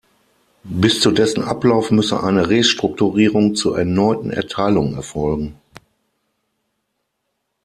[0.63, 5.59] Bis zu dessen Ablauf müsse eine Restrukturierung zur erneuten Erteilung erfolgen.